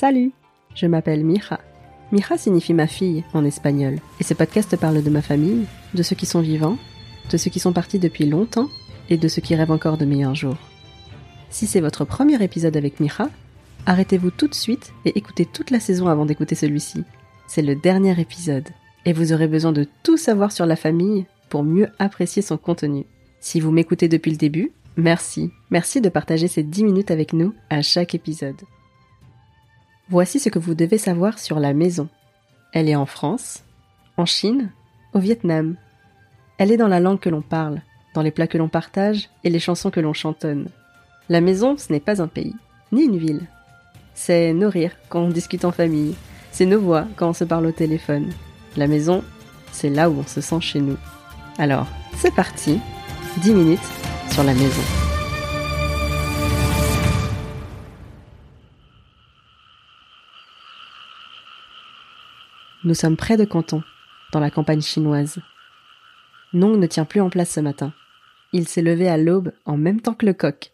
Salut, 0.00 0.32
je 0.74 0.86
m'appelle 0.86 1.26
Mija. 1.26 1.60
Mija 2.10 2.38
signifie 2.38 2.72
ma 2.72 2.86
fille 2.86 3.22
en 3.34 3.44
espagnol, 3.44 3.98
et 4.18 4.24
ce 4.24 4.32
podcast 4.32 4.74
parle 4.78 5.02
de 5.02 5.10
ma 5.10 5.20
famille, 5.20 5.66
de 5.92 6.02
ceux 6.02 6.16
qui 6.16 6.24
sont 6.24 6.40
vivants, 6.40 6.78
de 7.30 7.36
ceux 7.36 7.50
qui 7.50 7.60
sont 7.60 7.74
partis 7.74 7.98
depuis 7.98 8.24
longtemps 8.24 8.70
et 9.10 9.18
de 9.18 9.28
ceux 9.28 9.42
qui 9.42 9.54
rêvent 9.54 9.72
encore 9.72 9.98
de 9.98 10.06
meilleurs 10.06 10.34
jours. 10.34 10.56
Si 11.50 11.66
c'est 11.66 11.82
votre 11.82 12.06
premier 12.06 12.42
épisode 12.42 12.78
avec 12.78 12.98
Mija, 12.98 13.28
arrêtez-vous 13.84 14.30
tout 14.30 14.48
de 14.48 14.54
suite 14.54 14.94
et 15.04 15.18
écoutez 15.18 15.44
toute 15.44 15.70
la 15.70 15.80
saison 15.80 16.08
avant 16.08 16.24
d'écouter 16.24 16.54
celui-ci. 16.54 17.04
C'est 17.46 17.60
le 17.60 17.74
dernier 17.74 18.18
épisode, 18.18 18.70
et 19.04 19.12
vous 19.12 19.34
aurez 19.34 19.48
besoin 19.48 19.72
de 19.72 19.86
tout 20.02 20.16
savoir 20.16 20.50
sur 20.50 20.64
la 20.64 20.76
famille 20.76 21.26
pour 21.50 21.62
mieux 21.62 21.88
apprécier 21.98 22.40
son 22.40 22.56
contenu. 22.56 23.04
Si 23.40 23.60
vous 23.60 23.70
m'écoutez 23.70 24.08
depuis 24.08 24.30
le 24.30 24.38
début, 24.38 24.72
merci. 24.96 25.50
Merci 25.68 26.00
de 26.00 26.08
partager 26.08 26.48
ces 26.48 26.62
10 26.62 26.84
minutes 26.84 27.10
avec 27.10 27.34
nous 27.34 27.52
à 27.68 27.82
chaque 27.82 28.14
épisode. 28.14 28.62
Voici 30.10 30.40
ce 30.40 30.48
que 30.48 30.58
vous 30.58 30.74
devez 30.74 30.98
savoir 30.98 31.38
sur 31.38 31.60
la 31.60 31.72
maison. 31.72 32.08
Elle 32.72 32.88
est 32.88 32.96
en 32.96 33.06
France, 33.06 33.62
en 34.16 34.26
Chine, 34.26 34.72
au 35.14 35.20
Vietnam. 35.20 35.76
Elle 36.58 36.72
est 36.72 36.76
dans 36.76 36.88
la 36.88 36.98
langue 36.98 37.20
que 37.20 37.28
l'on 37.28 37.42
parle, 37.42 37.80
dans 38.14 38.22
les 38.22 38.32
plats 38.32 38.48
que 38.48 38.58
l'on 38.58 38.68
partage 38.68 39.30
et 39.44 39.50
les 39.50 39.60
chansons 39.60 39.92
que 39.92 40.00
l'on 40.00 40.12
chantonne. 40.12 40.66
La 41.28 41.40
maison, 41.40 41.76
ce 41.76 41.92
n'est 41.92 42.00
pas 42.00 42.20
un 42.20 42.26
pays, 42.26 42.56
ni 42.90 43.04
une 43.04 43.18
ville. 43.18 43.46
C'est 44.14 44.52
nos 44.52 44.68
rires 44.68 44.96
quand 45.08 45.20
on 45.20 45.28
discute 45.28 45.64
en 45.64 45.70
famille, 45.70 46.16
c'est 46.50 46.66
nos 46.66 46.80
voix 46.80 47.06
quand 47.14 47.28
on 47.28 47.32
se 47.32 47.44
parle 47.44 47.66
au 47.66 47.72
téléphone. 47.72 48.32
La 48.76 48.88
maison, 48.88 49.22
c'est 49.70 49.90
là 49.90 50.10
où 50.10 50.18
on 50.18 50.26
se 50.26 50.40
sent 50.40 50.60
chez 50.60 50.80
nous. 50.80 50.96
Alors, 51.56 51.86
c'est 52.16 52.34
parti, 52.34 52.80
10 53.42 53.54
minutes 53.54 53.78
sur 54.32 54.42
la 54.42 54.54
maison. 54.54 55.09
Nous 62.82 62.94
sommes 62.94 63.16
près 63.16 63.36
de 63.36 63.44
Canton, 63.44 63.82
dans 64.32 64.40
la 64.40 64.50
campagne 64.50 64.80
chinoise. 64.80 65.38
Nong 66.54 66.78
ne 66.78 66.86
tient 66.86 67.04
plus 67.04 67.20
en 67.20 67.28
place 67.28 67.50
ce 67.50 67.60
matin. 67.60 67.92
Il 68.54 68.66
s'est 68.66 68.80
levé 68.80 69.06
à 69.06 69.18
l'aube 69.18 69.52
en 69.66 69.76
même 69.76 70.00
temps 70.00 70.14
que 70.14 70.24
le 70.24 70.32
coq. 70.32 70.72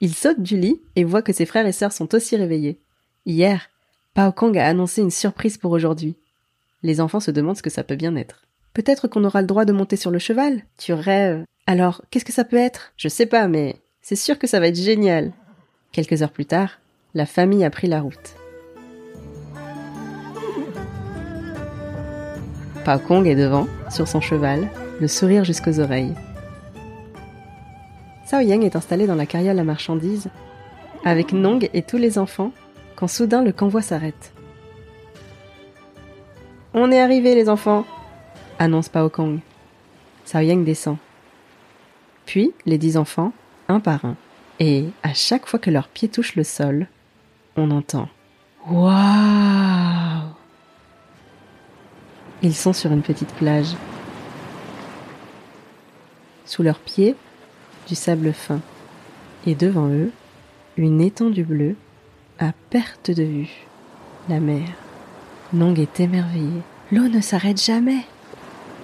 Il 0.00 0.14
saute 0.14 0.40
du 0.40 0.56
lit 0.56 0.80
et 0.94 1.02
voit 1.02 1.22
que 1.22 1.32
ses 1.32 1.44
frères 1.44 1.66
et 1.66 1.72
sœurs 1.72 1.92
sont 1.92 2.14
aussi 2.14 2.36
réveillés. 2.36 2.78
Hier, 3.26 3.68
Pao 4.14 4.30
Kong 4.30 4.56
a 4.56 4.66
annoncé 4.66 5.02
une 5.02 5.10
surprise 5.10 5.58
pour 5.58 5.72
aujourd'hui. 5.72 6.14
Les 6.84 7.00
enfants 7.00 7.20
se 7.20 7.32
demandent 7.32 7.56
ce 7.56 7.62
que 7.62 7.70
ça 7.70 7.82
peut 7.82 7.96
bien 7.96 8.14
être. 8.14 8.42
Peut-être 8.72 9.08
qu'on 9.08 9.24
aura 9.24 9.40
le 9.40 9.48
droit 9.48 9.64
de 9.64 9.72
monter 9.72 9.96
sur 9.96 10.12
le 10.12 10.20
cheval 10.20 10.62
Tu 10.78 10.92
rêves. 10.92 11.44
Alors, 11.66 12.02
qu'est-ce 12.10 12.24
que 12.24 12.32
ça 12.32 12.44
peut 12.44 12.56
être? 12.56 12.92
Je 12.96 13.08
sais 13.08 13.26
pas, 13.26 13.48
mais 13.48 13.76
c'est 14.02 14.16
sûr 14.16 14.38
que 14.38 14.46
ça 14.46 14.60
va 14.60 14.68
être 14.68 14.76
génial. 14.76 15.32
Quelques 15.90 16.22
heures 16.22 16.32
plus 16.32 16.46
tard, 16.46 16.78
la 17.14 17.26
famille 17.26 17.64
a 17.64 17.70
pris 17.70 17.88
la 17.88 18.00
route. 18.00 18.36
Pao 22.84 22.98
Kong 22.98 23.26
est 23.26 23.34
devant, 23.34 23.66
sur 23.90 24.06
son 24.06 24.20
cheval, 24.20 24.68
le 25.00 25.08
sourire 25.08 25.42
jusqu'aux 25.44 25.80
oreilles. 25.80 26.14
Sao 28.26 28.40
Yang 28.40 28.64
est 28.64 28.76
installé 28.76 29.06
dans 29.06 29.14
la 29.14 29.24
carriole 29.24 29.58
à 29.58 29.64
marchandises, 29.64 30.28
avec 31.04 31.32
Nong 31.32 31.68
et 31.72 31.82
tous 31.82 31.96
les 31.96 32.18
enfants, 32.18 32.52
quand 32.94 33.08
soudain 33.08 33.42
le 33.42 33.52
convoi 33.52 33.80
s'arrête. 33.80 34.34
On 36.74 36.92
est 36.92 37.00
arrivé, 37.00 37.34
les 37.34 37.48
enfants 37.48 37.86
annonce 38.58 38.90
Pao 38.90 39.08
Kong. 39.08 39.38
Sao 40.26 40.40
Yang 40.40 40.64
descend. 40.64 40.96
Puis, 42.26 42.52
les 42.66 42.76
dix 42.76 42.98
enfants, 42.98 43.32
un 43.68 43.80
par 43.80 44.04
un. 44.04 44.16
Et 44.60 44.86
à 45.02 45.14
chaque 45.14 45.46
fois 45.46 45.58
que 45.58 45.70
leurs 45.70 45.88
pieds 45.88 46.08
touchent 46.08 46.36
le 46.36 46.44
sol, 46.44 46.86
on 47.56 47.70
entend 47.70 48.08
Waouh 48.66 50.03
ils 52.44 52.54
sont 52.54 52.74
sur 52.74 52.92
une 52.92 53.02
petite 53.02 53.32
plage. 53.34 53.74
Sous 56.44 56.62
leurs 56.62 56.78
pieds, 56.78 57.16
du 57.88 57.94
sable 57.94 58.32
fin. 58.32 58.60
Et 59.46 59.54
devant 59.54 59.88
eux, 59.88 60.10
une 60.76 61.00
étendue 61.00 61.44
bleue 61.44 61.76
à 62.38 62.52
perte 62.70 63.10
de 63.10 63.22
vue. 63.22 63.66
La 64.28 64.40
mer. 64.40 64.68
Nong 65.52 65.78
est 65.78 66.00
émerveillé. 66.00 66.60
L'eau 66.92 67.08
ne 67.08 67.20
s'arrête 67.20 67.62
jamais. 67.62 68.04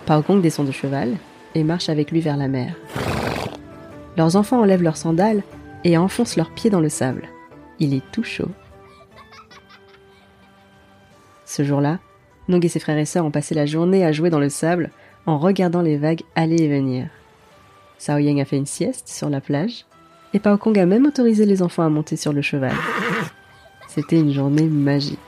Pao 0.06 0.22
Kong 0.22 0.40
descend 0.40 0.66
de 0.66 0.72
cheval 0.72 1.16
et 1.54 1.62
marche 1.62 1.88
avec 1.88 2.10
lui 2.10 2.20
vers 2.20 2.36
la 2.36 2.48
mer. 2.48 2.74
Leurs 4.16 4.36
enfants 4.36 4.60
enlèvent 4.60 4.82
leurs 4.82 4.96
sandales 4.96 5.42
et 5.84 5.98
enfoncent 5.98 6.36
leurs 6.36 6.50
pieds 6.50 6.70
dans 6.70 6.80
le 6.80 6.88
sable. 6.88 7.28
Il 7.78 7.92
est 7.92 8.10
tout 8.10 8.24
chaud. 8.24 8.50
Ce 11.44 11.62
jour-là, 11.62 11.98
Nong 12.50 12.64
et 12.64 12.68
ses 12.68 12.80
frères 12.80 12.98
et 12.98 13.04
sœurs 13.04 13.24
ont 13.24 13.30
passé 13.30 13.54
la 13.54 13.64
journée 13.64 14.04
à 14.04 14.10
jouer 14.10 14.28
dans 14.28 14.40
le 14.40 14.48
sable 14.48 14.90
en 15.24 15.38
regardant 15.38 15.82
les 15.82 15.96
vagues 15.96 16.22
aller 16.34 16.62
et 16.62 16.68
venir. 16.68 17.06
Sao 17.96 18.18
Yang 18.18 18.40
a 18.40 18.44
fait 18.44 18.56
une 18.56 18.66
sieste 18.66 19.08
sur 19.08 19.30
la 19.30 19.40
plage 19.40 19.86
et 20.34 20.40
Pao 20.40 20.58
Kong 20.58 20.76
a 20.76 20.84
même 20.84 21.06
autorisé 21.06 21.46
les 21.46 21.62
enfants 21.62 21.84
à 21.84 21.88
monter 21.88 22.16
sur 22.16 22.32
le 22.32 22.42
cheval. 22.42 22.74
C'était 23.86 24.18
une 24.18 24.32
journée 24.32 24.64
magique. 24.64 25.18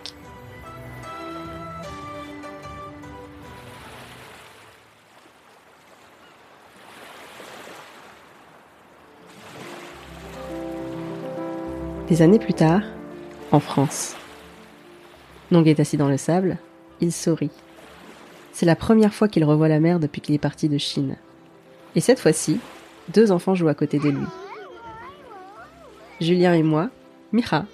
Des 12.09 12.21
années 12.21 12.41
plus 12.41 12.53
tard, 12.53 12.83
en 13.53 13.61
France. 13.61 14.17
Nong 15.53 15.67
est 15.69 15.79
assis 15.79 15.97
dans 15.97 16.09
le 16.09 16.17
sable 16.17 16.59
il 17.03 17.13
sourit. 17.13 17.51
C'est 18.53 18.65
la 18.65 18.77
première 18.77 19.13
fois 19.13 19.29
qu'il 19.29 19.45
revoit 19.45 19.69
la 19.69 19.81
mère 19.81 19.99
depuis 19.99 20.21
qu'il 20.21 20.35
est 20.35 20.39
parti 20.39 20.69
de 20.69 20.79
Chine. 20.79 21.17
Et 21.95 22.01
cette 22.01 22.21
fois-ci, 22.21 22.59
deux 23.13 23.33
enfants 23.33 23.55
jouent 23.55 23.69
à 23.69 23.75
côté 23.75 23.99
de 23.99 24.09
lui. 24.09 24.27
Julien 26.21 26.55
et 26.55 26.63
moi, 26.63 26.89
Mira. 27.33 27.67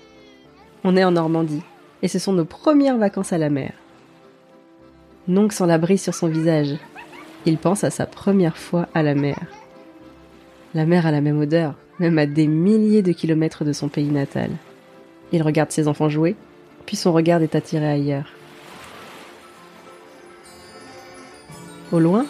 On 0.82 0.96
est 0.96 1.04
en 1.04 1.10
Normandie, 1.10 1.62
et 2.02 2.08
ce 2.08 2.18
sont 2.18 2.32
nos 2.32 2.44
premières 2.44 2.96
vacances 2.96 3.32
à 3.32 3.38
la 3.38 3.50
mer. 3.50 3.72
Nong 5.26 5.52
sent 5.52 5.66
la 5.66 5.78
brise 5.78 6.02
sur 6.02 6.14
son 6.14 6.28
visage. 6.28 6.76
Il 7.44 7.58
pense 7.58 7.84
à 7.84 7.90
sa 7.90 8.06
première 8.06 8.56
fois 8.56 8.88
à 8.94 9.02
la 9.02 9.14
mer. 9.14 9.38
La 10.74 10.86
mer 10.86 11.06
a 11.06 11.10
la 11.10 11.20
même 11.20 11.40
odeur, 11.40 11.74
même 11.98 12.18
à 12.18 12.26
des 12.26 12.46
milliers 12.46 13.02
de 13.02 13.12
kilomètres 13.12 13.64
de 13.64 13.72
son 13.72 13.88
pays 13.88 14.10
natal. 14.10 14.50
Il 15.32 15.42
regarde 15.42 15.70
ses 15.70 15.88
enfants 15.88 16.08
jouer, 16.08 16.36
puis 16.86 16.96
son 16.96 17.12
regard 17.12 17.42
est 17.42 17.54
attiré 17.54 17.86
ailleurs. 17.86 18.37
Au 21.90 21.98
loin, 21.98 22.26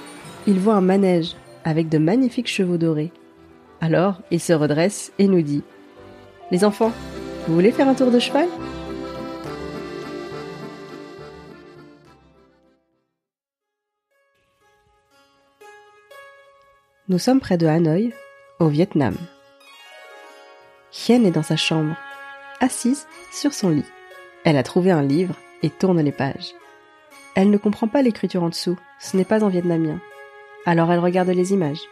il 0.46 0.60
voit 0.60 0.74
un 0.74 0.80
manège 0.80 1.34
avec 1.64 1.88
de 1.88 1.98
magnifiques 1.98 2.48
chevaux 2.48 2.76
dorés. 2.76 3.12
Alors, 3.80 4.20
il 4.30 4.40
se 4.40 4.52
redresse 4.52 5.12
et 5.18 5.26
nous 5.26 5.42
dit 5.42 5.64
Les 6.52 6.64
enfants, 6.64 6.92
vous 7.46 7.54
voulez 7.54 7.72
faire 7.72 7.88
un 7.88 7.94
tour 7.94 8.10
de 8.10 8.20
cheval? 8.20 8.48
Nous 17.08 17.18
sommes 17.18 17.40
près 17.40 17.56
de 17.56 17.66
Hanoï, 17.66 18.12
au 18.60 18.68
Vietnam. 18.68 19.16
Hien 20.92 21.24
est 21.24 21.30
dans 21.30 21.42
sa 21.42 21.56
chambre, 21.56 21.96
assise 22.60 23.06
sur 23.32 23.52
son 23.52 23.70
lit. 23.70 23.84
Elle 24.44 24.56
a 24.56 24.62
trouvé 24.62 24.90
un 24.90 25.02
livre 25.02 25.34
et 25.62 25.70
tourne 25.70 26.00
les 26.00 26.12
pages. 26.12 26.54
Elle 27.38 27.50
ne 27.50 27.56
comprend 27.56 27.86
pas 27.86 28.02
l'écriture 28.02 28.42
en 28.42 28.48
dessous, 28.48 28.76
ce 28.98 29.16
n'est 29.16 29.24
pas 29.24 29.44
en 29.44 29.48
vietnamien. 29.48 30.00
Alors 30.66 30.90
elle 30.90 30.98
regarde 30.98 31.28
les 31.28 31.52
images. 31.52 31.82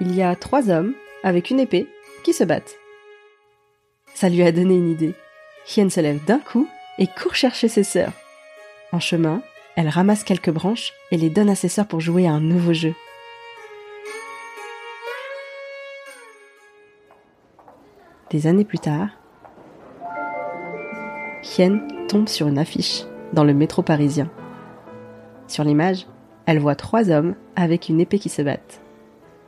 Il 0.00 0.12
y 0.12 0.22
a 0.22 0.34
trois 0.34 0.70
hommes, 0.70 0.92
avec 1.22 1.50
une 1.50 1.60
épée, 1.60 1.86
qui 2.24 2.32
se 2.32 2.42
battent. 2.42 2.74
Ça 4.12 4.28
lui 4.28 4.42
a 4.42 4.50
donné 4.50 4.74
une 4.74 4.90
idée. 4.90 5.14
Hien 5.68 5.88
se 5.88 6.00
lève 6.00 6.24
d'un 6.24 6.40
coup 6.40 6.66
et 6.98 7.06
court 7.06 7.36
chercher 7.36 7.68
ses 7.68 7.84
sœurs. 7.84 8.10
En 8.90 8.98
chemin, 8.98 9.40
elle 9.76 9.88
ramasse 9.88 10.24
quelques 10.24 10.50
branches 10.50 10.92
et 11.12 11.16
les 11.16 11.30
donne 11.30 11.48
à 11.48 11.54
ses 11.54 11.68
sœurs 11.68 11.86
pour 11.86 12.00
jouer 12.00 12.26
à 12.26 12.32
un 12.32 12.40
nouveau 12.40 12.72
jeu. 12.72 12.94
Des 18.30 18.48
années 18.48 18.64
plus 18.64 18.80
tard, 18.80 19.10
Hien 21.56 21.86
tombe 22.08 22.26
sur 22.26 22.48
une 22.48 22.58
affiche 22.58 23.04
dans 23.34 23.44
le 23.44 23.52
métro 23.52 23.82
parisien. 23.82 24.30
Sur 25.48 25.64
l'image, 25.64 26.06
elle 26.46 26.58
voit 26.58 26.76
trois 26.76 27.10
hommes 27.10 27.34
avec 27.56 27.88
une 27.88 28.00
épée 28.00 28.18
qui 28.18 28.28
se 28.28 28.42
battent. 28.42 28.80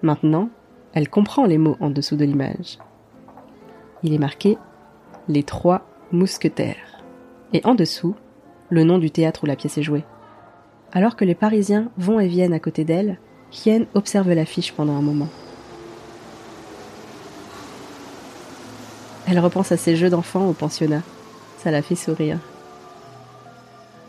Maintenant, 0.03 0.51
elle 0.93 1.09
comprend 1.09 1.47
les 1.47 1.59
mots 1.59 1.77
en 1.81 1.91
dessous 1.91 2.17
de 2.17 2.25
l'image. 2.25 2.79
Il 4.03 4.13
est 4.13 4.19
marqué 4.19 4.59
Les 5.29 5.43
trois 5.43 5.87
mousquetaires. 6.13 7.03
Et 7.53 7.61
en 7.65 7.75
dessous, 7.75 8.15
le 8.69 8.85
nom 8.85 8.99
du 8.99 9.11
théâtre 9.11 9.45
où 9.45 9.47
la 9.47 9.57
pièce 9.57 9.79
est 9.79 9.83
jouée. 9.83 10.05
Alors 10.93 11.17
que 11.17 11.25
les 11.25 11.35
Parisiens 11.35 11.91
vont 11.97 12.21
et 12.21 12.29
viennent 12.29 12.53
à 12.53 12.61
côté 12.61 12.85
d'elle, 12.85 13.19
Hien 13.53 13.87
observe 13.95 14.33
l'affiche 14.33 14.73
pendant 14.73 14.97
un 14.97 15.03
moment. 15.03 15.29
Elle 19.29 19.41
repense 19.41 19.73
à 19.73 19.77
ses 19.77 19.97
jeux 19.97 20.11
d'enfant 20.11 20.49
au 20.49 20.53
pensionnat. 20.53 21.03
Ça 21.59 21.71
la 21.71 21.83
fait 21.83 21.97
sourire. 21.97 22.39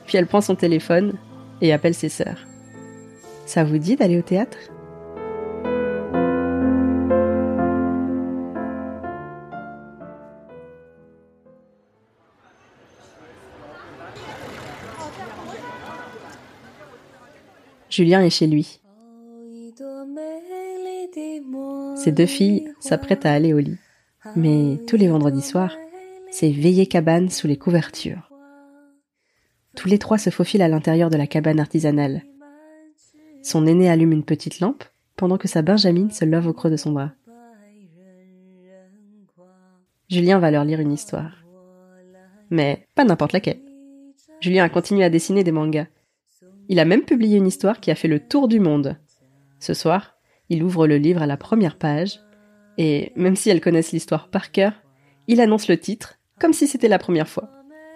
Puis 0.07 0.17
elle 0.17 0.25
prend 0.25 0.41
son 0.41 0.55
téléphone 0.55 1.13
et 1.61 1.73
appelle 1.73 1.93
ses 1.93 2.09
sœurs. 2.09 2.47
Ça 3.45 3.63
vous 3.63 3.77
dit 3.77 3.97
d'aller 3.97 4.17
au 4.17 4.21
théâtre? 4.21 4.57
Julien 17.89 18.21
est 18.21 18.29
chez 18.29 18.47
lui. 18.47 18.79
Ses 21.95 22.11
deux 22.11 22.25
filles 22.25 22.71
s'apprêtent 22.79 23.25
à 23.25 23.33
aller 23.33 23.53
au 23.53 23.59
lit. 23.59 23.77
Mais 24.35 24.77
tous 24.87 24.97
les 24.97 25.07
vendredis 25.07 25.41
soirs, 25.41 25.75
c'est 26.31 26.51
veillée 26.51 26.85
cabane 26.85 27.29
sous 27.29 27.47
les 27.47 27.57
couvertures. 27.57 28.29
Tous 29.77 29.87
les 29.87 29.99
trois 29.99 30.17
se 30.17 30.31
faufilent 30.31 30.63
à 30.63 30.67
l'intérieur 30.67 31.11
de 31.11 31.17
la 31.17 31.27
cabane 31.27 31.59
artisanale. 31.59 32.23
Son 33.43 33.67
aîné 33.67 33.89
allume 33.89 34.11
une 34.11 34.25
petite 34.25 34.59
lampe 34.59 34.83
pendant 35.15 35.37
que 35.37 35.47
sa 35.47 35.61
Benjamine 35.61 36.09
se 36.09 36.25
love 36.25 36.47
au 36.47 36.53
creux 36.53 36.71
de 36.71 36.77
son 36.77 36.91
bras. 36.91 37.11
Julien 40.09 40.39
va 40.39 40.49
leur 40.49 40.63
lire 40.63 40.79
une 40.79 40.91
histoire. 40.91 41.45
Mais 42.49 42.87
pas 42.95 43.03
n'importe 43.03 43.33
laquelle. 43.33 43.61
Julien 44.41 44.63
a 44.63 44.69
continué 44.69 45.03
à 45.03 45.11
dessiner 45.11 45.43
des 45.43 45.51
mangas. 45.51 45.87
Il 46.69 46.79
a 46.79 46.85
même 46.85 47.03
publié 47.03 47.37
une 47.37 47.47
histoire 47.47 47.79
qui 47.79 47.91
a 47.91 47.95
fait 47.95 48.07
le 48.07 48.19
tour 48.19 48.47
du 48.47 48.59
monde. 48.59 48.97
Ce 49.59 49.75
soir, 49.75 50.17
il 50.49 50.63
ouvre 50.63 50.87
le 50.87 50.97
livre 50.97 51.21
à 51.21 51.27
la 51.27 51.37
première 51.37 51.77
page, 51.77 52.19
et 52.79 53.11
même 53.15 53.35
si 53.35 53.51
elles 53.51 53.61
connaissent 53.61 53.91
l'histoire 53.91 54.29
par 54.29 54.51
cœur, 54.51 54.73
il 55.27 55.39
annonce 55.39 55.67
le 55.67 55.77
titre, 55.77 56.15
comme 56.39 56.53
si 56.53 56.65
c'était 56.65 56.87
la 56.87 56.99
première 56.99 57.27
fois. 57.27 57.51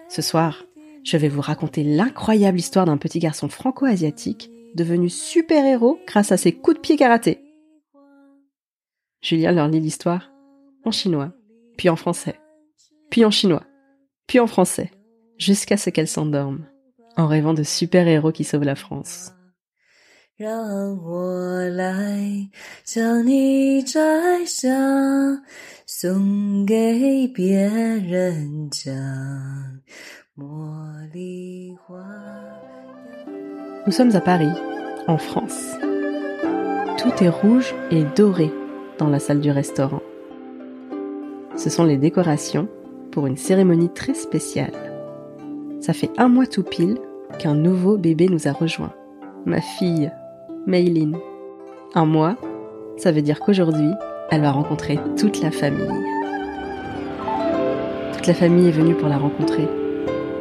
Ce 0.10 0.22
soir, 0.22 0.66
je 1.04 1.18
vais 1.18 1.30
vous 1.30 1.42
raconter 1.42 1.84
l'incroyable 1.84 2.60
histoire 2.60 2.86
d'un 2.86 2.98
petit 2.98 3.20
garçon 3.20 3.50
franco-asiatique 3.50 4.52
devenu 4.76 5.10
super-héros 5.10 6.00
grâce 6.08 6.32
à 6.32 6.38
ses 6.38 6.54
coups 6.54 6.78
de 6.78 6.82
pied 6.82 6.96
karaté. 6.96 7.42
Julien 9.22 9.52
leur 9.52 9.68
lit 9.68 9.80
l'histoire 9.80 10.32
en 10.86 10.92
chinois, 10.92 11.32
puis 11.78 11.90
en 11.90 11.96
français, 11.96 12.40
puis 13.10 13.26
en 13.26 13.32
chinois, 13.32 13.64
puis 14.28 14.40
en 14.40 14.48
français, 14.48 14.92
jusqu'à 15.38 15.78
ce 15.78 15.90
qu'elle 15.90 16.08
s'endorme 16.08 16.66
en 17.18 17.28
rêvant 17.28 17.54
de 17.54 17.64
super-héros 17.64 18.32
qui 18.32 18.44
sauvent 18.44 18.64
la 18.64 18.76
France. 18.76 19.34
Nous 33.86 33.92
sommes 33.92 34.16
à 34.16 34.22
Paris, 34.22 34.52
en 35.08 35.18
France. 35.18 35.76
Tout 36.98 37.24
est 37.24 37.30
rouge 37.30 37.76
et 37.90 38.04
doré 38.16 38.52
dans 38.98 39.10
la 39.10 39.20
salle 39.20 39.40
du 39.40 39.52
restaurant. 39.52 40.02
Ce 41.58 41.70
sont 41.70 41.84
les 41.84 41.98
décorations 41.98 42.68
pour 43.12 43.28
une 43.28 43.38
cérémonie 43.38 43.90
très 43.90 44.14
spéciale. 44.14 44.74
Ça 45.80 45.94
fait 45.94 46.12
un 46.18 46.28
mois 46.28 46.48
tout 46.48 46.64
pile 46.64 46.98
qu'un 47.40 47.56
nouveau 47.56 47.98
bébé 47.98 48.28
nous 48.30 48.48
a 48.48 48.52
rejoint. 48.52 48.94
Ma 49.46 49.62
fille, 49.62 50.12
Maylin. 50.68 51.14
Un 51.96 52.06
mois, 52.06 52.38
ça 52.98 53.12
veut 53.12 53.22
dire 53.22 53.40
qu'aujourd'hui, 53.40 53.92
elle 54.30 54.42
va 54.42 54.52
rencontrer 54.52 55.00
toute 55.18 55.42
la 55.42 55.52
famille. 55.52 55.88
Toute 58.14 58.28
la 58.28 58.34
famille 58.34 58.68
est 58.68 58.72
venue 58.72 58.96
pour 58.96 59.10
la 59.10 59.18
rencontrer. 59.18 59.68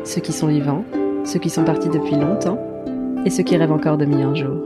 Ceux 0.05 0.21
qui 0.21 0.33
sont 0.33 0.47
vivants, 0.47 0.85
ceux 1.25 1.39
qui 1.39 1.51
sont 1.51 1.65
partis 1.65 1.89
depuis 1.89 2.17
longtemps, 2.17 2.59
et 3.25 3.31
ceux 3.31 3.43
qui 3.43 3.57
rêvent 3.57 3.73
encore 3.73 3.99
de 3.99 4.07
meilleurs 4.07 4.35
jours. 4.35 4.63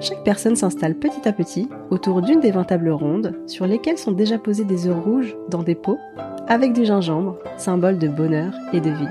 Chaque 0.00 0.22
personne 0.24 0.56
s'installe 0.56 0.94
petit 0.94 1.28
à 1.28 1.32
petit 1.32 1.68
autour 1.90 2.22
d'une 2.22 2.40
des 2.40 2.52
vingt 2.52 2.64
tables 2.64 2.90
rondes 2.90 3.34
sur 3.46 3.66
lesquelles 3.66 3.98
sont 3.98 4.12
déjà 4.12 4.38
posés 4.38 4.64
des 4.64 4.86
œufs 4.86 5.04
rouges 5.04 5.36
dans 5.50 5.62
des 5.62 5.74
pots 5.74 5.98
avec 6.46 6.72
du 6.72 6.84
gingembre, 6.84 7.36
symbole 7.56 7.98
de 7.98 8.08
bonheur 8.08 8.52
et 8.72 8.80
de 8.80 8.90
vie. 8.90 9.08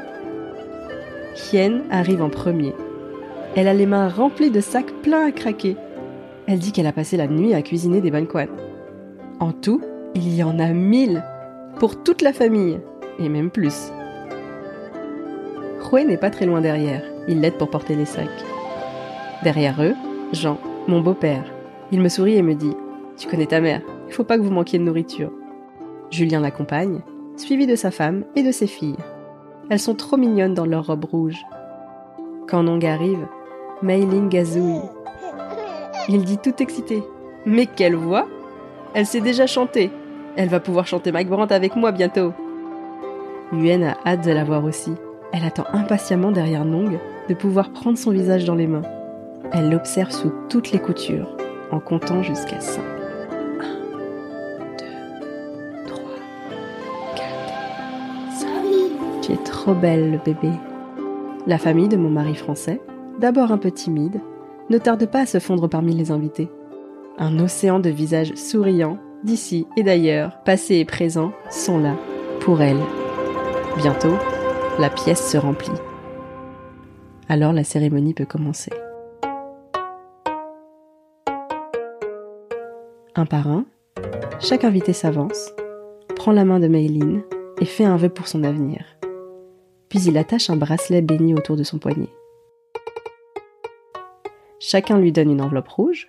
Hien 1.51 1.81
arrive 1.91 2.23
en 2.23 2.29
premier. 2.29 2.73
Elle 3.55 3.67
a 3.67 3.73
les 3.73 3.85
mains 3.85 4.09
remplies 4.09 4.49
de 4.49 4.61
sacs 4.61 4.93
pleins 5.03 5.27
à 5.27 5.31
craquer. 5.31 5.75
Elle 6.47 6.59
dit 6.59 6.71
qu'elle 6.71 6.87
a 6.87 6.93
passé 6.93 7.17
la 7.17 7.27
nuit 7.27 7.53
à 7.53 7.61
cuisiner 7.61 8.01
des 8.01 8.11
banquans. 8.11 8.47
En 9.39 9.51
tout, 9.51 9.81
il 10.15 10.35
y 10.35 10.41
en 10.41 10.57
a 10.57 10.69
mille 10.69 11.23
pour 11.79 12.01
toute 12.01 12.21
la 12.21 12.33
famille, 12.33 12.79
et 13.19 13.29
même 13.29 13.49
plus. 13.49 13.91
Rouet 15.81 16.05
n'est 16.05 16.17
pas 16.17 16.29
très 16.29 16.45
loin 16.45 16.61
derrière, 16.61 17.03
il 17.27 17.41
l'aide 17.41 17.57
pour 17.57 17.69
porter 17.69 17.95
les 17.95 18.05
sacs. 18.05 18.27
Derrière 19.43 19.81
eux, 19.81 19.93
Jean, 20.33 20.57
mon 20.87 21.01
beau-père. 21.01 21.43
Il 21.91 22.01
me 22.01 22.09
sourit 22.09 22.35
et 22.35 22.41
me 22.41 22.55
dit 22.55 22.75
Tu 23.17 23.27
connais 23.27 23.45
ta 23.45 23.61
mère, 23.61 23.81
il 24.07 24.13
faut 24.13 24.23
pas 24.23 24.37
que 24.37 24.43
vous 24.43 24.51
manquiez 24.51 24.79
de 24.79 24.83
nourriture. 24.83 25.31
Julien 26.11 26.41
l'accompagne, 26.41 27.01
suivi 27.37 27.67
de 27.67 27.75
sa 27.75 27.91
femme 27.91 28.23
et 28.35 28.43
de 28.43 28.51
ses 28.51 28.67
filles. 28.67 28.97
Elles 29.69 29.79
sont 29.79 29.95
trop 29.95 30.17
mignonnes 30.17 30.53
dans 30.53 30.65
leur 30.65 30.87
robe 30.87 31.05
rouge. 31.05 31.45
Quand 32.47 32.63
Nong 32.63 32.85
arrive, 32.85 33.27
Meiling 33.81 34.29
gazouille. 34.29 34.81
Il 36.09 36.23
dit 36.23 36.37
tout 36.37 36.55
excité 36.59 37.03
Mais 37.45 37.65
quelle 37.65 37.95
voix 37.95 38.27
Elle 38.93 39.05
sait 39.05 39.21
déjà 39.21 39.45
chanter 39.45 39.91
Elle 40.35 40.49
va 40.49 40.59
pouvoir 40.59 40.87
chanter 40.87 41.11
Mike 41.11 41.29
avec 41.49 41.75
moi 41.75 41.91
bientôt 41.91 42.33
Yuen 43.53 43.83
a 43.83 43.97
hâte 44.05 44.25
de 44.25 44.31
la 44.31 44.43
voir 44.43 44.63
aussi. 44.65 44.91
Elle 45.31 45.45
attend 45.45 45.65
impatiemment 45.73 46.31
derrière 46.31 46.65
Nong 46.65 46.97
de 47.29 47.33
pouvoir 47.33 47.71
prendre 47.71 47.97
son 47.97 48.11
visage 48.11 48.45
dans 48.45 48.55
les 48.55 48.67
mains. 48.67 48.83
Elle 49.53 49.69
l'observe 49.69 50.11
sous 50.11 50.31
toutes 50.49 50.71
les 50.71 50.79
coutures, 50.79 51.37
en 51.71 51.79
comptant 51.79 52.23
jusqu'à 52.23 52.59
5. 52.59 52.81
Tu 59.21 59.33
es 59.33 59.37
trop 59.37 59.73
belle, 59.73 60.11
le 60.11 60.17
bébé. 60.17 60.51
La 61.45 61.57
famille 61.57 61.89
de 61.89 61.97
mon 61.97 62.09
mari 62.09 62.35
français, 62.35 62.81
d'abord 63.19 63.51
un 63.51 63.57
peu 63.57 63.71
timide, 63.71 64.21
ne 64.69 64.77
tarde 64.77 65.05
pas 65.05 65.21
à 65.21 65.25
se 65.25 65.39
fondre 65.39 65.69
parmi 65.69 65.93
les 65.93 66.11
invités. 66.11 66.49
Un 67.17 67.39
océan 67.39 67.79
de 67.79 67.89
visages 67.89 68.33
souriants, 68.35 68.97
d'ici 69.23 69.65
et 69.77 69.83
d'ailleurs, 69.83 70.39
passés 70.43 70.75
et 70.75 70.85
présents, 70.85 71.31
sont 71.49 71.79
là, 71.79 71.95
pour 72.41 72.61
elle. 72.61 72.79
Bientôt, 73.77 74.15
la 74.79 74.89
pièce 74.89 75.29
se 75.31 75.37
remplit. 75.37 75.71
Alors 77.29 77.53
la 77.53 77.63
cérémonie 77.63 78.13
peut 78.13 78.25
commencer. 78.25 78.71
Un 83.15 83.25
par 83.25 83.47
un, 83.47 83.65
chaque 84.39 84.63
invité 84.63 84.93
s'avance, 84.93 85.51
prend 86.15 86.31
la 86.31 86.45
main 86.45 86.59
de 86.59 86.67
Mayline 86.67 87.23
et 87.59 87.65
fait 87.65 87.85
un 87.85 87.97
vœu 87.97 88.09
pour 88.09 88.27
son 88.27 88.43
avenir 88.43 88.83
puis 89.89 89.99
il 90.03 90.17
attache 90.17 90.49
un 90.49 90.55
bracelet 90.55 91.01
béni 91.01 91.33
autour 91.33 91.55
de 91.55 91.63
son 91.63 91.79
poignet. 91.79 92.09
Chacun 94.59 94.97
lui 94.97 95.11
donne 95.11 95.31
une 95.31 95.41
enveloppe 95.41 95.69
rouge, 95.69 96.07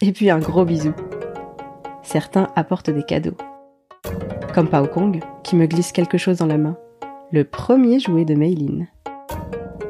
et 0.00 0.12
puis 0.12 0.30
un 0.30 0.38
gros 0.38 0.64
bisou. 0.64 0.92
Certains 2.02 2.48
apportent 2.56 2.90
des 2.90 3.04
cadeaux. 3.04 3.36
Comme 4.52 4.68
Pao 4.68 4.86
Kong, 4.86 5.20
qui 5.42 5.56
me 5.56 5.66
glisse 5.66 5.92
quelque 5.92 6.18
chose 6.18 6.38
dans 6.38 6.46
la 6.46 6.58
main. 6.58 6.76
Le 7.32 7.42
premier 7.44 7.98
jouet 7.98 8.24
de 8.24 8.34
Meilin. 8.34 8.86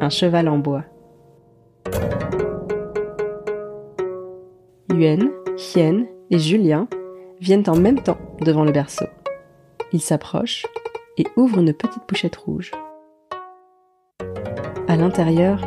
Un 0.01 0.09
cheval 0.09 0.49
en 0.49 0.59
bois. 0.59 0.85
Yuen, 4.93 5.31
Hien 5.57 6.07
et 6.31 6.39
Julien 6.39 6.89
viennent 7.41 7.69
en 7.69 7.77
même 7.77 8.01
temps 8.01 8.19
devant 8.41 8.65
le 8.65 8.73
berceau. 8.73 9.07
Ils 9.93 10.01
s'approchent 10.01 10.67
et 11.19 11.27
ouvrent 11.37 11.59
une 11.59 11.75
petite 11.75 12.05
pochette 12.05 12.37
rouge. 12.37 12.71
À 14.89 14.97
l'intérieur, 14.97 15.61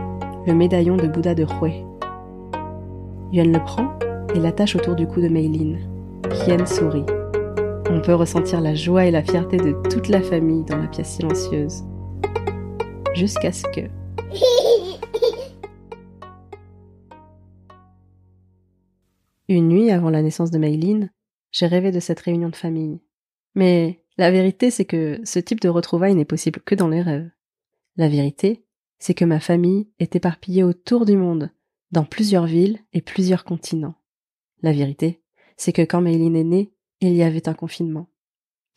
le 0.47 0.53
médaillon 0.53 0.95
de 0.95 1.07
Bouddha 1.07 1.35
de 1.35 1.43
Roué. 1.43 1.85
Yuan 3.31 3.51
le 3.51 3.59
prend 3.59 3.99
et 4.33 4.39
l'attache 4.39 4.75
autour 4.75 4.95
du 4.95 5.05
cou 5.05 5.21
de 5.21 5.27
Meilin. 5.27 5.77
Hien 6.47 6.65
sourit. 6.65 7.05
On 7.89 8.01
peut 8.01 8.13
ressentir 8.13 8.59
la 8.59 8.75
joie 8.75 9.05
et 9.05 9.11
la 9.11 9.23
fierté 9.23 9.55
de 9.55 9.71
toute 9.89 10.09
la 10.09 10.21
famille 10.21 10.65
dans 10.65 10.75
la 10.75 10.87
pièce 10.87 11.15
silencieuse. 11.15 11.83
Jusqu'à 13.15 13.53
ce 13.53 13.63
que... 13.63 13.89
Une 19.47 19.69
nuit 19.69 19.89
avant 19.89 20.09
la 20.09 20.21
naissance 20.21 20.51
de 20.51 20.57
Mayline, 20.57 21.11
j'ai 21.51 21.67
rêvé 21.67 21.91
de 21.91 22.01
cette 22.01 22.19
réunion 22.19 22.49
de 22.49 22.55
famille. 22.57 22.99
Mais 23.55 24.03
la 24.17 24.31
vérité, 24.31 24.69
c'est 24.69 24.83
que 24.83 25.21
ce 25.23 25.39
type 25.39 25.61
de 25.61 25.69
retrouvailles 25.69 26.15
n'est 26.15 26.25
possible 26.25 26.59
que 26.59 26.75
dans 26.75 26.89
les 26.89 27.01
rêves. 27.01 27.31
La 27.95 28.09
vérité, 28.09 28.65
c'est 28.99 29.13
que 29.13 29.25
ma 29.25 29.39
famille 29.39 29.87
est 29.99 30.15
éparpillée 30.17 30.63
autour 30.63 31.05
du 31.05 31.15
monde, 31.15 31.51
dans 31.91 32.03
plusieurs 32.03 32.47
villes 32.47 32.79
et 32.91 33.01
plusieurs 33.01 33.45
continents. 33.45 33.95
La 34.61 34.73
vérité, 34.73 35.21
c'est 35.55 35.71
que 35.71 35.83
quand 35.83 36.01
Mayline 36.01 36.35
est 36.35 36.43
née, 36.43 36.73
il 37.01 37.15
y 37.15 37.23
avait 37.23 37.47
un 37.47 37.53
confinement. 37.53 38.07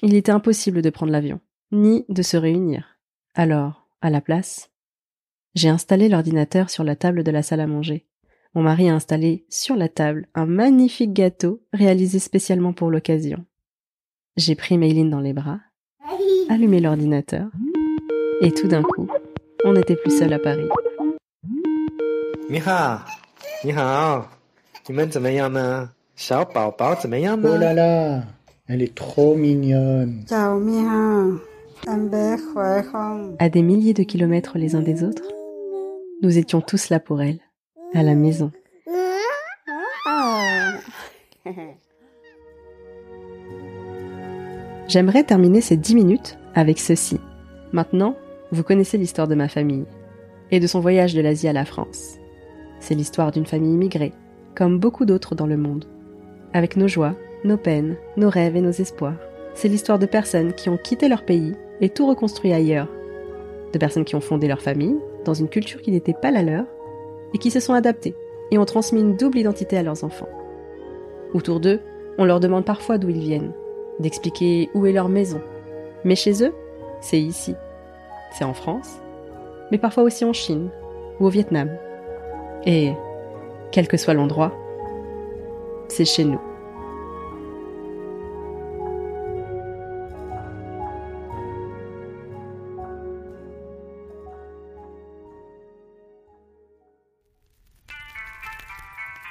Il 0.02 0.14
était 0.14 0.32
impossible 0.32 0.82
de 0.82 0.90
prendre 0.90 1.12
l'avion, 1.12 1.40
ni 1.72 2.04
de 2.08 2.22
se 2.22 2.36
réunir. 2.36 2.98
Alors, 3.34 3.88
à 4.00 4.10
la 4.10 4.20
place, 4.20 4.70
j'ai 5.54 5.68
installé 5.68 6.08
l'ordinateur 6.08 6.70
sur 6.70 6.84
la 6.84 6.96
table 6.96 7.22
de 7.22 7.30
la 7.30 7.42
salle 7.42 7.60
à 7.60 7.66
manger. 7.66 8.06
Mon 8.54 8.62
mari 8.62 8.88
a 8.88 8.94
installé 8.94 9.44
sur 9.48 9.76
la 9.76 9.88
table 9.88 10.26
un 10.34 10.46
magnifique 10.46 11.12
gâteau 11.12 11.62
réalisé 11.72 12.18
spécialement 12.18 12.72
pour 12.72 12.90
l'occasion. 12.90 13.44
J'ai 14.36 14.54
pris 14.54 14.78
Mayline 14.78 15.10
dans 15.10 15.20
les 15.20 15.32
bras, 15.32 15.60
allumé 16.48 16.80
l'ordinateur, 16.80 17.48
et 18.40 18.52
tout 18.52 18.68
d'un 18.68 18.82
coup, 18.82 19.08
on 19.64 19.74
n'était 19.74 19.96
plus 19.96 20.16
seul 20.16 20.32
à 20.32 20.38
Paris. 20.38 20.68
Oh 27.50 27.56
là 27.56 27.72
là, 27.72 28.22
elle 28.68 28.82
est 28.82 28.94
trop 28.94 29.34
mignonne. 29.34 30.22
À 33.38 33.48
des 33.48 33.62
milliers 33.62 33.94
de 33.94 34.02
kilomètres 34.02 34.58
les 34.58 34.74
uns 34.74 34.82
des 34.82 35.02
autres, 35.02 35.22
nous 36.22 36.36
étions 36.36 36.60
tous 36.60 36.90
là 36.90 37.00
pour 37.00 37.22
elle, 37.22 37.38
à 37.94 38.02
la 38.02 38.14
maison. 38.14 38.52
J'aimerais 44.88 45.24
terminer 45.24 45.62
ces 45.62 45.78
dix 45.78 45.94
minutes 45.94 46.38
avec 46.54 46.80
ceci. 46.80 47.18
Maintenant, 47.72 48.14
vous 48.52 48.62
connaissez 48.62 48.98
l'histoire 48.98 49.26
de 49.26 49.34
ma 49.34 49.48
famille 49.48 49.86
et 50.50 50.60
de 50.60 50.66
son 50.66 50.80
voyage 50.80 51.14
de 51.14 51.22
l'Asie 51.22 51.48
à 51.48 51.54
la 51.54 51.64
France. 51.64 52.16
C'est 52.78 52.94
l'histoire 52.94 53.32
d'une 53.32 53.46
famille 53.46 53.72
immigrée, 53.72 54.12
comme 54.54 54.78
beaucoup 54.78 55.06
d'autres 55.06 55.34
dans 55.34 55.46
le 55.46 55.56
monde. 55.56 55.86
Avec 56.52 56.76
nos 56.76 56.88
joies, 56.88 57.14
nos 57.44 57.56
peines, 57.56 57.96
nos 58.16 58.28
rêves 58.28 58.56
et 58.56 58.60
nos 58.60 58.70
espoirs. 58.70 59.14
C'est 59.54 59.68
l'histoire 59.68 59.98
de 59.98 60.06
personnes 60.06 60.52
qui 60.52 60.68
ont 60.68 60.76
quitté 60.76 61.08
leur 61.08 61.24
pays 61.24 61.54
et 61.80 61.88
tout 61.88 62.06
reconstruit 62.06 62.52
ailleurs. 62.52 62.88
De 63.72 63.78
personnes 63.78 64.04
qui 64.04 64.16
ont 64.16 64.20
fondé 64.20 64.48
leur 64.48 64.60
famille 64.60 64.96
dans 65.24 65.34
une 65.34 65.48
culture 65.48 65.80
qui 65.80 65.92
n'était 65.92 66.14
pas 66.14 66.30
la 66.30 66.42
leur 66.42 66.64
et 67.34 67.38
qui 67.38 67.50
se 67.50 67.60
sont 67.60 67.74
adaptées 67.74 68.14
et 68.50 68.58
ont 68.58 68.64
transmis 68.64 69.00
une 69.00 69.16
double 69.16 69.38
identité 69.38 69.76
à 69.76 69.82
leurs 69.82 70.02
enfants. 70.04 70.28
Autour 71.34 71.60
d'eux, 71.60 71.80
on 72.18 72.24
leur 72.24 72.40
demande 72.40 72.64
parfois 72.64 72.98
d'où 72.98 73.08
ils 73.08 73.20
viennent, 73.20 73.52
d'expliquer 74.00 74.70
où 74.74 74.86
est 74.86 74.92
leur 74.92 75.08
maison. 75.08 75.40
Mais 76.04 76.16
chez 76.16 76.42
eux, 76.42 76.52
c'est 77.00 77.20
ici. 77.20 77.54
C'est 78.32 78.44
en 78.44 78.54
France, 78.54 79.00
mais 79.70 79.78
parfois 79.78 80.02
aussi 80.02 80.24
en 80.24 80.32
Chine 80.32 80.70
ou 81.18 81.26
au 81.26 81.30
Vietnam. 81.30 81.70
Et, 82.66 82.92
quel 83.70 83.88
que 83.88 83.96
soit 83.96 84.14
l'endroit, 84.14 84.52
c'est 85.90 86.04
chez 86.04 86.24
nous. 86.24 86.40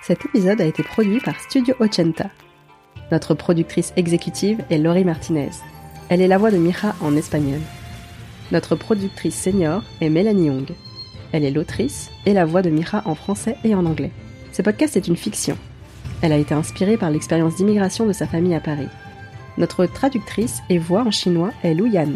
Cet 0.10 0.26
épisode 0.26 0.60
a 0.60 0.66
été 0.66 0.82
produit 0.82 1.20
par 1.20 1.40
Studio 1.40 1.76
Ochenta. 1.80 2.32
Notre 3.12 3.36
productrice 3.36 3.94
exécutive 3.96 4.64
est 4.72 4.80
Laurie 4.80 5.06
Martinez. 5.06 5.52
Elle 6.10 6.22
est 6.22 6.28
la 6.28 6.40
voix 6.40 6.50
de 6.50 6.58
Mira 6.58 6.96
en 7.02 7.16
espagnol. 7.16 7.60
Notre 8.52 8.76
productrice 8.76 9.40
senior 9.40 9.84
est 10.02 10.10
Mélanie 10.10 10.48
Young. 10.48 10.72
Elle 11.32 11.46
est 11.46 11.52
l'autrice 11.52 12.10
et 12.26 12.34
la 12.34 12.46
voix 12.46 12.64
de 12.64 12.72
Mira 12.72 13.04
en 13.06 13.14
français 13.14 13.58
et 13.64 13.76
en 13.76 13.86
anglais. 13.86 14.12
Ce 14.52 14.64
podcast 14.64 14.98
est 14.98 15.08
une 15.08 15.16
fiction. 15.16 15.56
Elle 16.22 16.34
a 16.34 16.38
été 16.38 16.54
inspirée 16.54 16.98
par 16.98 17.12
l'expérience 17.12 17.56
d'immigration 17.56 18.06
de 18.06 18.14
sa 18.14 18.28
famille 18.28 18.56
à 18.56 18.60
Paris. 18.60 18.90
Notre 19.58 19.86
traductrice 19.86 20.62
et 20.70 20.78
voix 20.78 21.04
en 21.04 21.12
chinois 21.12 21.52
est 21.64 21.74
Lu 21.74 21.90
Yan. 21.90 22.12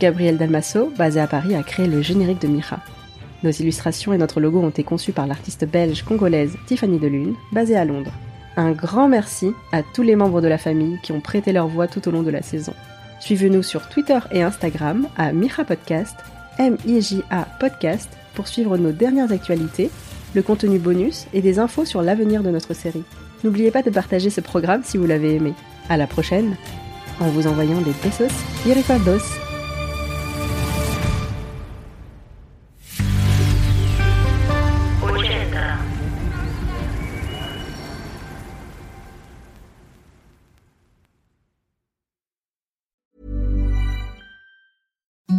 Gabriel 0.00 0.36
Dalmasso, 0.36 0.92
basé 0.96 1.20
à 1.20 1.26
Paris, 1.26 1.54
a 1.54 1.62
créé 1.62 1.86
le 1.86 2.02
générique 2.02 2.40
de 2.40 2.48
Mira. 2.48 2.80
Nos 3.42 3.50
illustrations 3.50 4.12
et 4.12 4.18
notre 4.18 4.40
logo 4.40 4.60
ont 4.60 4.70
été 4.70 4.82
conçus 4.82 5.12
par 5.12 5.26
l'artiste 5.26 5.64
belge 5.64 6.02
congolaise 6.02 6.56
Tiffany 6.66 6.98
Delune, 6.98 7.34
basée 7.52 7.76
à 7.76 7.84
Londres. 7.84 8.12
Un 8.56 8.72
grand 8.72 9.08
merci 9.08 9.52
à 9.72 9.82
tous 9.82 10.02
les 10.02 10.16
membres 10.16 10.40
de 10.40 10.48
la 10.48 10.58
famille 10.58 10.98
qui 11.02 11.12
ont 11.12 11.20
prêté 11.20 11.52
leur 11.52 11.68
voix 11.68 11.86
tout 11.86 12.06
au 12.08 12.10
long 12.10 12.22
de 12.22 12.30
la 12.30 12.42
saison. 12.42 12.72
Suivez-nous 13.20 13.62
sur 13.62 13.88
Twitter 13.88 14.18
et 14.32 14.42
Instagram 14.42 15.08
à 15.16 15.32
Mira 15.32 15.64
Podcast, 15.64 16.16
M-I-J-A 16.58 17.46
Podcast, 17.60 18.10
pour 18.34 18.48
suivre 18.48 18.76
nos 18.76 18.92
dernières 18.92 19.32
actualités, 19.32 19.90
le 20.34 20.42
contenu 20.42 20.78
bonus 20.78 21.26
et 21.32 21.42
des 21.42 21.58
infos 21.58 21.84
sur 21.84 22.02
l'avenir 22.02 22.42
de 22.42 22.50
notre 22.50 22.74
série. 22.74 23.04
N'oubliez 23.44 23.70
pas 23.70 23.82
de 23.82 23.90
partager 23.90 24.30
ce 24.30 24.40
programme 24.40 24.82
si 24.84 24.96
vous 24.96 25.06
l'avez 25.06 25.36
aimé. 25.36 25.54
À 25.88 25.96
la 25.96 26.06
prochaine, 26.06 26.56
en 27.20 27.28
vous 27.28 27.46
envoyant 27.46 27.80
des 27.80 27.92
besos 28.02 28.32
y. 28.66 28.72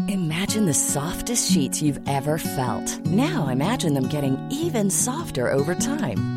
Imagine 0.10 0.66
the 0.66 0.74
softest 0.74 1.52
sheets 1.52 1.82
you've 1.82 2.00
ever 2.08 2.38
felt. 2.38 3.06
Now 3.06 3.48
imagine 3.50 3.94
them 3.94 4.08
getting 4.08 4.38
even 4.50 4.90
softer 4.90 5.52
over 5.52 5.76
time. 5.76 6.37